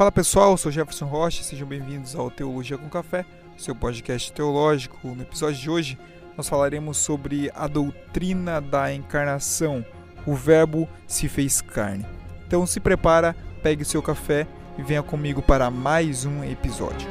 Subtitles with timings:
[0.00, 3.22] Fala pessoal, eu sou Jefferson Rocha, sejam bem-vindos ao Teologia com Café,
[3.58, 5.08] seu podcast teológico.
[5.08, 5.98] No episódio de hoje,
[6.38, 9.84] nós falaremos sobre a doutrina da encarnação.
[10.26, 12.06] O Verbo se fez carne.
[12.46, 14.46] Então se prepara, pegue seu café
[14.78, 17.06] e venha comigo para mais um episódio.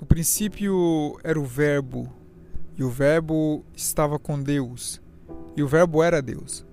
[0.00, 2.21] No princípio era o Verbo,
[2.76, 5.00] e o Verbo estava com Deus,
[5.56, 6.64] e o Verbo era Deus.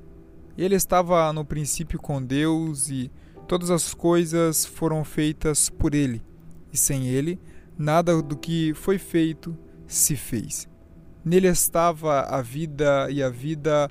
[0.58, 3.12] Ele estava no princípio com Deus, e
[3.48, 6.22] todas as coisas foram feitas por ele,
[6.72, 7.40] e sem ele,
[7.78, 10.68] nada do que foi feito se fez.
[11.24, 13.90] Nele estava a vida, e a vida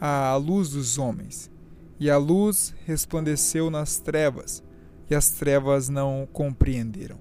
[0.00, 1.50] a luz dos homens.
[1.98, 4.62] E a luz resplandeceu nas trevas,
[5.10, 7.18] e as trevas não compreenderam.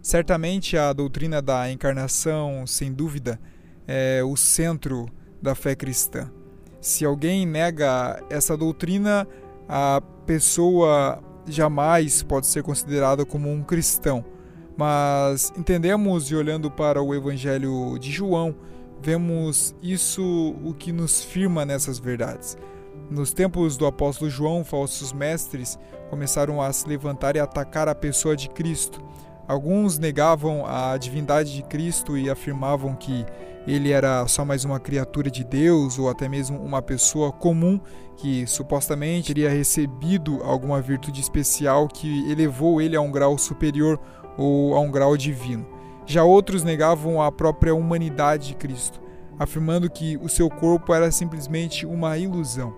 [0.00, 3.40] Certamente a doutrina da encarnação, sem dúvida,
[3.86, 5.06] é o centro
[5.40, 6.30] da fé cristã.
[6.80, 9.26] Se alguém nega essa doutrina,
[9.68, 14.24] a pessoa jamais pode ser considerada como um cristão.
[14.76, 18.54] Mas entendemos e olhando para o Evangelho de João,
[19.00, 22.56] vemos isso o que nos firma nessas verdades.
[23.10, 25.78] Nos tempos do apóstolo João, falsos mestres
[26.10, 29.00] começaram a se levantar e atacar a pessoa de Cristo.
[29.46, 33.26] Alguns negavam a divindade de Cristo e afirmavam que
[33.66, 37.78] ele era só mais uma criatura de Deus ou até mesmo uma pessoa comum
[38.16, 44.00] que supostamente teria recebido alguma virtude especial que elevou ele a um grau superior
[44.38, 45.66] ou a um grau divino.
[46.06, 49.00] Já outros negavam a própria humanidade de Cristo,
[49.38, 52.74] afirmando que o seu corpo era simplesmente uma ilusão.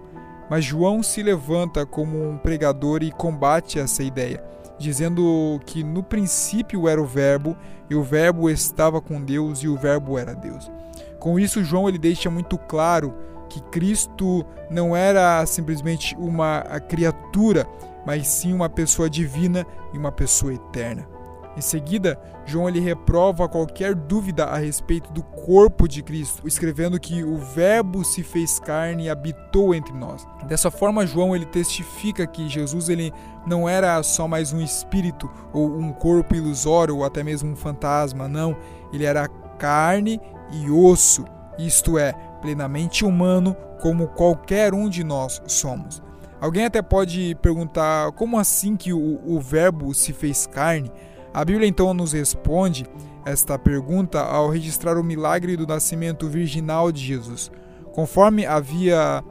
[0.50, 6.88] Mas João se levanta como um pregador e combate essa ideia dizendo que no princípio
[6.88, 7.56] era o Verbo,
[7.88, 10.70] e o Verbo estava com Deus, e o Verbo era Deus.
[11.18, 13.14] Com isso, João ele deixa muito claro
[13.48, 17.66] que Cristo não era simplesmente uma criatura,
[18.04, 21.15] mas sim uma pessoa divina e uma pessoa eterna.
[21.56, 27.24] Em seguida, João ele reprova qualquer dúvida a respeito do corpo de Cristo, escrevendo que
[27.24, 30.26] o Verbo se fez carne e habitou entre nós.
[30.46, 33.10] Dessa forma, João ele testifica que Jesus ele
[33.46, 38.28] não era só mais um espírito ou um corpo ilusório ou até mesmo um fantasma,
[38.28, 38.54] não,
[38.92, 39.26] ele era
[39.58, 40.20] carne
[40.52, 41.24] e osso,
[41.58, 42.12] isto é,
[42.42, 46.02] plenamente humano como qualquer um de nós somos.
[46.38, 50.92] Alguém até pode perguntar como assim que o, o Verbo se fez carne?
[51.36, 52.86] A Bíblia então nos responde
[53.22, 57.52] esta pergunta ao registrar o milagre do nascimento virginal de Jesus.
[57.92, 59.22] Conforme havia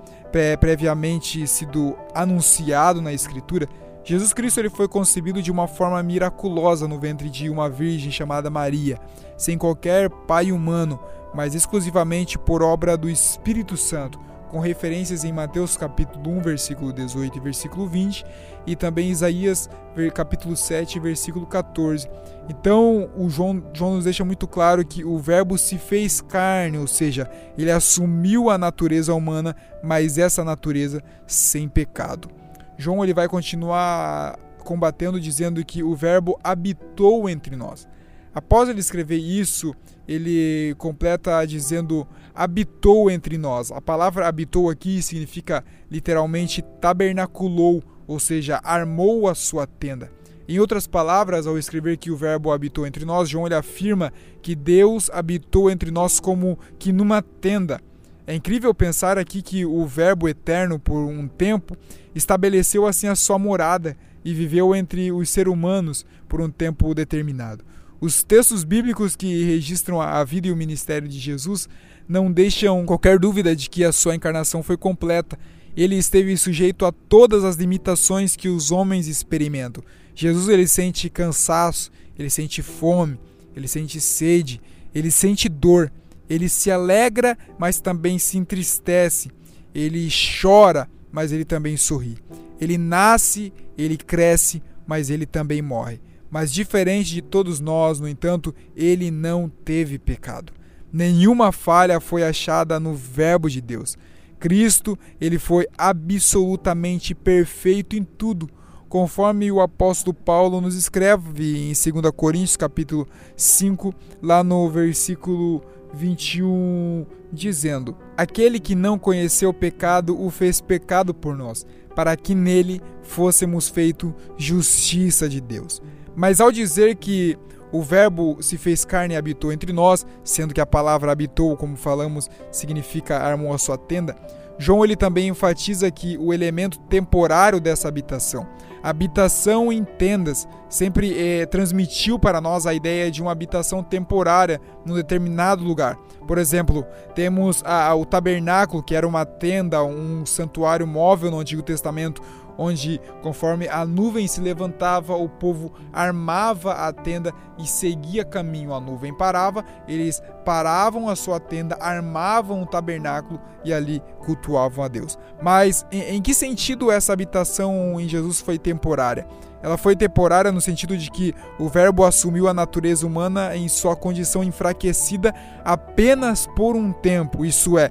[0.60, 3.68] previamente sido anunciado na Escritura,
[4.04, 8.52] Jesus Cristo ele foi concebido de uma forma miraculosa no ventre de uma virgem chamada
[8.52, 9.00] Maria,
[9.36, 11.00] sem qualquer pai humano,
[11.34, 17.38] mas exclusivamente por obra do Espírito Santo com referências em Mateus capítulo 1, versículo 18
[17.38, 18.26] e versículo 20,
[18.66, 19.70] e também Isaías
[20.14, 22.10] capítulo 7, versículo 14.
[22.50, 26.88] Então, o João, João nos deixa muito claro que o verbo se fez carne, ou
[26.88, 32.30] seja, ele assumiu a natureza humana, mas essa natureza sem pecado.
[32.78, 37.88] João ele vai continuar combatendo dizendo que o verbo habitou entre nós.
[38.34, 39.74] Após ele escrever isso,
[40.08, 43.72] ele completa dizendo habitou entre nós.
[43.72, 50.12] A palavra habitou aqui significa literalmente tabernaculou, ou seja, armou a sua tenda.
[50.48, 54.54] Em outras palavras, ao escrever que o verbo habitou entre nós, João ele afirma que
[54.56, 57.82] Deus habitou entre nós como que numa tenda.
[58.28, 61.78] É incrível pensar aqui que o Verbo eterno, por um tempo,
[62.16, 67.64] estabeleceu assim a sua morada e viveu entre os seres humanos por um tempo determinado.
[68.00, 71.68] Os textos bíblicos que registram a vida e o ministério de Jesus
[72.08, 75.38] não deixam qualquer dúvida de que a sua encarnação foi completa.
[75.76, 79.84] Ele esteve sujeito a todas as limitações que os homens experimentam.
[80.14, 83.20] Jesus ele sente cansaço, ele sente fome,
[83.56, 84.62] ele sente sede,
[84.94, 85.92] ele sente dor,
[86.30, 89.30] ele se alegra, mas também se entristece.
[89.74, 90.08] Ele
[90.42, 92.18] chora, mas ele também sorri.
[92.60, 96.00] Ele nasce, ele cresce, mas ele também morre.
[96.36, 100.52] Mas diferente de todos nós, no entanto, ele não teve pecado.
[100.92, 103.98] Nenhuma falha foi achada no verbo de Deus.
[104.38, 108.50] Cristo, ele foi absolutamente perfeito em tudo,
[108.90, 117.06] conforme o apóstolo Paulo nos escreve em 2 Coríntios capítulo 5, lá no versículo 21,
[117.32, 121.66] dizendo: Aquele que não conheceu o pecado o fez pecado por nós,
[121.96, 125.82] para que nele fôssemos feito justiça de Deus.
[126.16, 127.38] Mas ao dizer que
[127.72, 131.76] o Verbo se fez carne e habitou entre nós, sendo que a palavra habitou, como
[131.76, 134.16] falamos, significa armou a sua tenda.
[134.58, 138.48] João ele também enfatiza que o elemento temporário dessa habitação,
[138.82, 144.96] habitação em tendas, sempre eh, transmitiu para nós a ideia de uma habitação temporária num
[144.96, 145.98] determinado lugar.
[146.26, 151.40] Por exemplo, temos a, a, o tabernáculo, que era uma tenda, um santuário móvel no
[151.40, 152.22] Antigo Testamento,
[152.58, 158.74] onde, conforme a nuvem se levantava, o povo armava a tenda e seguia caminho.
[158.74, 164.88] A nuvem parava, eles paravam a sua tenda, armavam o tabernáculo e ali cultuavam a
[164.88, 165.18] Deus.
[165.42, 169.28] Mas em, em que sentido essa habitação em Jesus foi temporária?
[169.66, 173.96] Ela foi temporária no sentido de que o Verbo assumiu a natureza humana em sua
[173.96, 177.90] condição enfraquecida apenas por um tempo, isso é,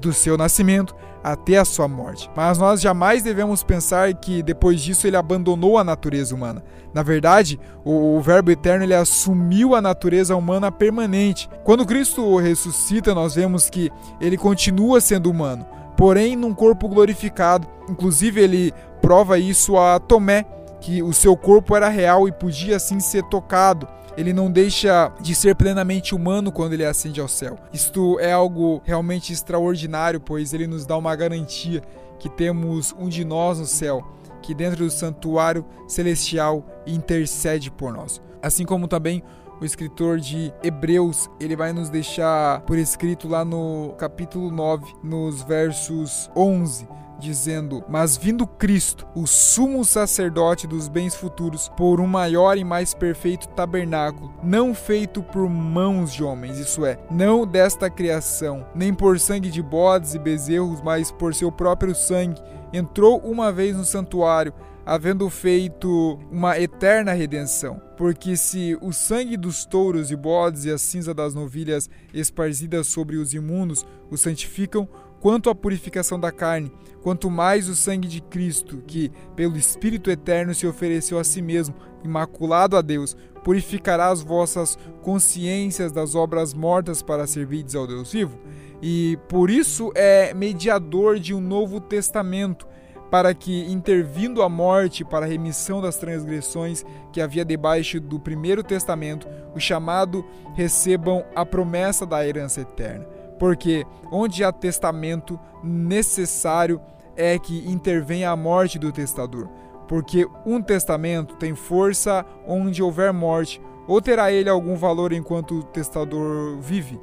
[0.00, 2.30] do seu nascimento até a sua morte.
[2.34, 6.62] Mas nós jamais devemos pensar que depois disso ele abandonou a natureza humana.
[6.94, 11.48] Na verdade, o, o, Verbo eterno ele assumiu a natureza humana permanente.
[11.64, 13.90] Quando Cristo ressuscita, nós vemos que
[14.20, 15.66] ele continua sendo humano,
[15.96, 17.66] porém num corpo glorificado.
[17.88, 20.44] Inclusive, ele prova isso a Tomé,
[20.80, 23.86] que o seu corpo era real e podia assim ser tocado
[24.18, 27.56] ele não deixa de ser plenamente humano quando ele ascende ao céu.
[27.72, 31.80] Isto é algo realmente extraordinário, pois ele nos dá uma garantia
[32.18, 34.04] que temos um de nós no céu,
[34.42, 38.20] que dentro do santuário celestial intercede por nós.
[38.42, 39.22] Assim como também
[39.60, 45.42] o escritor de Hebreus, ele vai nos deixar por escrito lá no capítulo 9, nos
[45.42, 52.56] versos 11 dizendo: Mas vindo Cristo, o sumo sacerdote dos bens futuros, por um maior
[52.56, 58.66] e mais perfeito tabernáculo, não feito por mãos de homens, isso é, não desta criação,
[58.74, 62.40] nem por sangue de bodes e bezerros, mas por seu próprio sangue,
[62.72, 64.54] entrou uma vez no santuário
[64.88, 67.78] havendo feito uma eterna redenção.
[67.94, 73.16] Porque se o sangue dos touros e bodes e a cinza das novilhas esparzidas sobre
[73.16, 74.88] os imundos o santificam,
[75.20, 80.54] quanto à purificação da carne, quanto mais o sangue de Cristo, que pelo Espírito eterno
[80.54, 83.14] se ofereceu a si mesmo, imaculado a Deus,
[83.44, 88.38] purificará as vossas consciências das obras mortas para servirdes ao Deus vivo.
[88.80, 92.66] E por isso é mediador de um novo testamento
[93.10, 98.62] para que, intervindo a morte para a remissão das transgressões que havia debaixo do primeiro
[98.62, 100.24] testamento, o chamado
[100.54, 103.06] recebam a promessa da herança eterna.
[103.38, 106.80] Porque onde há testamento, necessário
[107.16, 109.48] é que intervenha a morte do testador.
[109.86, 115.62] Porque um testamento tem força onde houver morte, ou terá ele algum valor enquanto o
[115.62, 117.00] testador vive?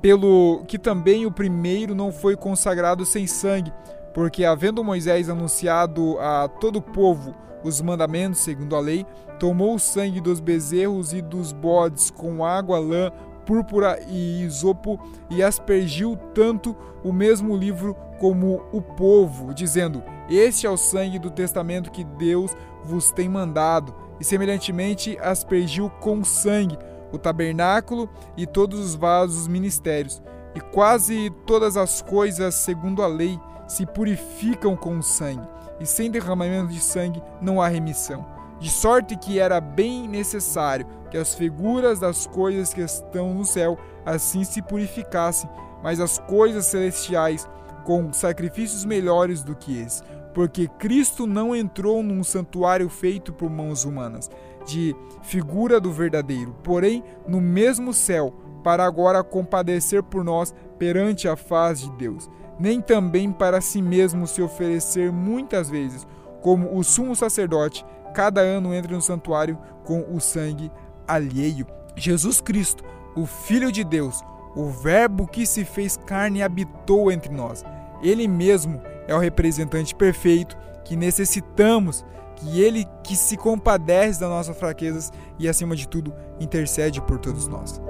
[0.00, 3.72] Pelo que também o primeiro não foi consagrado sem sangue,
[4.14, 9.06] porque, havendo Moisés anunciado a todo o povo os mandamentos segundo a lei,
[9.38, 13.10] tomou o sangue dos bezerros e dos bodes com água, lã,
[13.46, 15.00] púrpura e isopo
[15.30, 21.30] e aspergiu tanto o mesmo livro como o povo, dizendo: Este é o sangue do
[21.30, 22.52] testamento que Deus
[22.84, 23.94] vos tem mandado.
[24.20, 26.78] E semelhantemente aspergiu com sangue
[27.12, 30.22] o tabernáculo e todos os vasos ministérios.
[30.54, 33.38] E quase todas as coisas, segundo a lei,
[33.72, 35.48] se purificam com o sangue,
[35.80, 38.24] e sem derramamento de sangue não há remissão.
[38.60, 43.78] De sorte que era bem necessário que as figuras das coisas que estão no céu
[44.04, 45.48] assim se purificassem,
[45.82, 47.48] mas as coisas celestiais
[47.84, 50.02] com sacrifícios melhores do que esse,
[50.34, 54.30] porque Cristo não entrou num santuário feito por mãos humanas,
[54.66, 61.34] de figura do verdadeiro, porém no mesmo céu, para agora compadecer por nós perante a
[61.34, 66.06] face de Deus nem também para si mesmo se oferecer muitas vezes,
[66.40, 70.70] como o sumo sacerdote cada ano entra no santuário com o sangue
[71.06, 71.66] alheio.
[71.96, 72.84] Jesus Cristo,
[73.16, 74.22] o Filho de Deus,
[74.54, 77.64] o Verbo que se fez carne e habitou entre nós.
[78.02, 82.04] Ele mesmo é o representante perfeito que necessitamos,
[82.36, 87.46] que ele que se compadece das nossas fraquezas e acima de tudo intercede por todos
[87.46, 87.80] nós.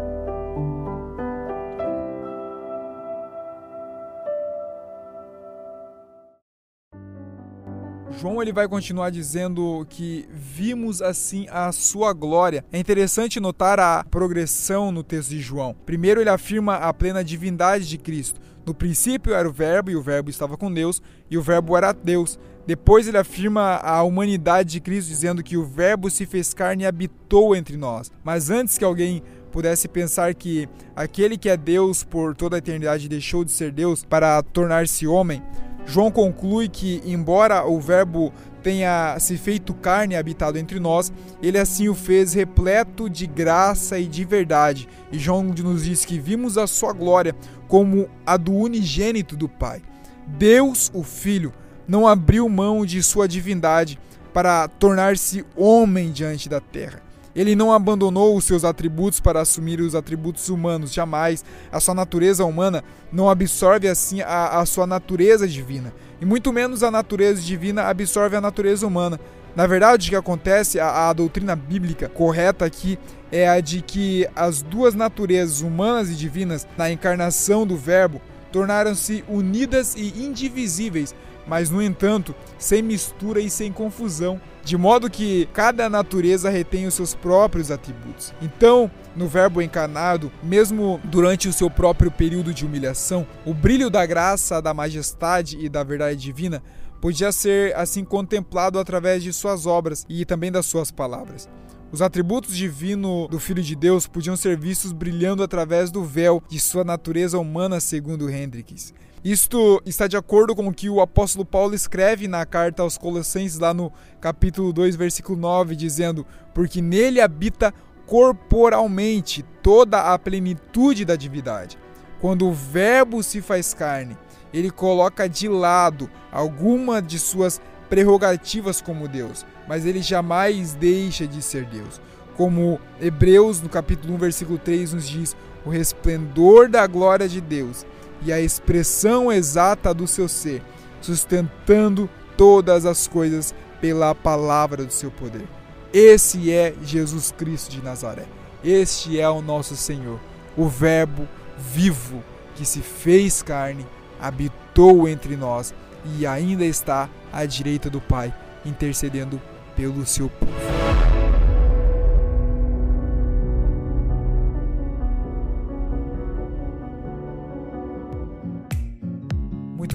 [8.23, 12.65] João ele vai continuar dizendo que vimos assim a sua glória.
[12.71, 15.75] É interessante notar a progressão no texto de João.
[15.85, 18.41] Primeiro ele afirma a plena divindade de Cristo.
[18.65, 21.91] No princípio era o Verbo e o Verbo estava com Deus e o Verbo era
[21.91, 22.39] Deus.
[22.65, 26.87] Depois ele afirma a humanidade de Cristo, dizendo que o Verbo se fez carne e
[26.87, 28.09] habitou entre nós.
[28.23, 33.09] Mas antes que alguém pudesse pensar que aquele que é Deus por toda a eternidade
[33.09, 35.43] deixou de ser Deus para tornar-se homem,
[35.87, 41.13] João conclui que, embora o Verbo tenha se feito carne e habitado entre nós,
[41.43, 44.89] ele assim o fez repleto de graça e de verdade.
[45.11, 47.35] E João nos diz que vimos a sua glória
[47.67, 49.83] como a do unigênito do Pai.
[50.27, 51.53] Deus, o Filho,
[51.87, 53.99] não abriu mão de sua divindade
[54.33, 57.03] para tornar-se homem diante da terra.
[57.35, 61.45] Ele não abandonou os seus atributos para assumir os atributos humanos, jamais.
[61.71, 66.83] A sua natureza humana não absorve assim a, a sua natureza divina, e muito menos
[66.83, 69.19] a natureza divina absorve a natureza humana.
[69.55, 72.99] Na verdade, o que acontece, a, a doutrina bíblica correta aqui
[73.31, 78.21] é a de que as duas naturezas, humanas e divinas, na encarnação do Verbo,
[78.51, 81.15] tornaram-se unidas e indivisíveis,
[81.47, 86.95] mas, no entanto, sem mistura e sem confusão, de modo que cada natureza retém os
[86.95, 88.33] seus próprios atributos.
[88.41, 94.07] Então, no Verbo encarnado, mesmo durante o seu próprio período de humilhação, o brilho da
[94.07, 96.63] graça, da majestade e da verdade divina
[97.01, 101.49] podia ser assim contemplado através de suas obras e também das suas palavras.
[101.93, 106.59] Os atributos divinos do Filho de Deus podiam ser vistos brilhando através do véu de
[106.59, 108.95] sua natureza humana, segundo Hendricks.
[109.23, 113.59] Isto está de acordo com o que o apóstolo Paulo escreve na carta aos Colossenses,
[113.59, 117.75] lá no capítulo 2, versículo 9, dizendo: Porque nele habita
[118.07, 121.77] corporalmente toda a plenitude da divindade.
[122.23, 124.17] Quando o Verbo se faz carne,
[124.51, 127.61] ele coloca de lado alguma de suas
[127.93, 132.01] prerrogativas como Deus, mas ele jamais deixa de ser Deus.
[132.39, 137.85] Como Hebreus, no capítulo 1, versículo 3, nos diz: o resplendor da glória de Deus
[138.25, 140.63] e a expressão exata do seu ser,
[141.03, 145.47] sustentando todas as coisas pela palavra do seu poder.
[145.93, 148.25] Esse é Jesus Cristo de Nazaré.
[148.65, 150.19] Este é o nosso Senhor,
[150.57, 153.87] o Verbo vivo que se fez carne,
[154.19, 155.75] habitou entre nós
[156.17, 158.33] e ainda está à direita do Pai,
[158.65, 159.41] intercedendo
[159.75, 160.72] pelo seu povo.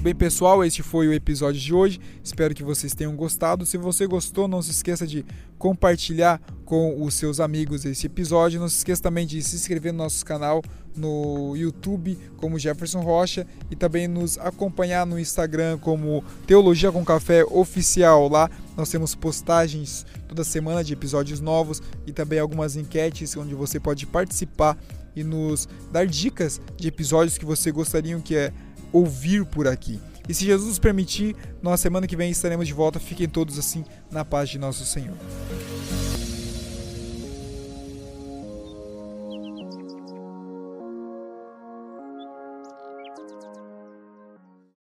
[0.02, 0.66] Bem, pessoal?
[0.66, 2.02] Este foi o episódio de hoje.
[2.22, 3.66] Espero que vocês tenham gostado.
[3.66, 5.26] Se você gostou, não se esqueça de
[5.58, 8.60] compartilhar com os seus amigos esse episódio.
[8.60, 10.62] Não se esqueça também de se inscrever no nosso canal
[10.94, 17.46] no YouTube como Jefferson Rocha e também nos acompanhar no Instagram como Teologia com Café
[17.46, 18.28] Oficial.
[18.28, 23.80] Lá nós temos postagens toda semana de episódios novos e também algumas enquetes onde você
[23.80, 24.78] pode participar
[25.16, 28.52] e nos dar dicas de episódios que você gostaria que é
[28.92, 30.00] ouvir por aqui.
[30.28, 33.00] E se Jesus nos permitir, na semana que vem estaremos de volta.
[33.00, 35.16] Fiquem todos assim na paz de nosso Senhor.